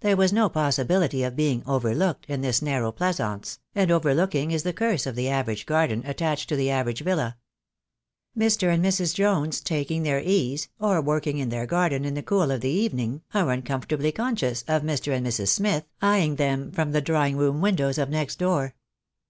[0.00, 4.62] There was no possibility of being "overlooked" in this narrow pleasaunce, and over looking is
[4.62, 7.36] the curse of the average garden attached to the average villa.
[8.34, 8.72] Mr.
[8.72, 9.14] and Mrs.
[9.14, 13.20] Jones, taking their ease, or working in their garden in the cool of the evening,
[13.34, 15.14] are uncomfortably conscious of Mr.
[15.14, 15.48] and Mrs.
[15.48, 18.74] Smith eyeing them from the drawing room windows of next door.